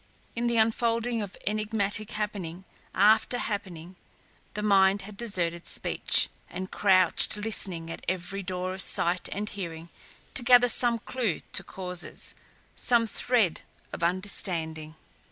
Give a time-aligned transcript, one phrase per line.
[0.35, 2.65] In the unfolding of enigmatic happening
[2.95, 3.97] after happening
[4.55, 9.91] the mind had deserted speech and crouched listening at every door of sight and hearing
[10.33, 12.33] to gather some clue to causes,
[12.75, 13.61] some thread
[13.93, 14.95] of understanding.